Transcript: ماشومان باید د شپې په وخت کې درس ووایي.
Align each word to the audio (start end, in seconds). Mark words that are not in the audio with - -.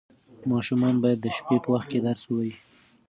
ماشومان 0.51 0.95
باید 1.03 1.19
د 1.21 1.27
شپې 1.37 1.57
په 1.63 1.69
وخت 1.73 1.87
کې 1.91 1.99
درس 2.07 2.23
ووایي. 2.27 2.55